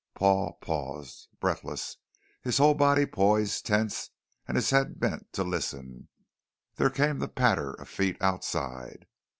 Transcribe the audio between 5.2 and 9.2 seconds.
to listen. There came the patter of feet outside.